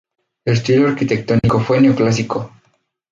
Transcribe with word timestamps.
Su 0.47 0.51
estilo 0.51 0.87
arquitectónico 0.87 1.59
fue 1.59 1.79
neoclásico. 1.79 2.49